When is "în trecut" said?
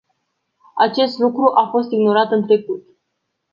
2.31-2.83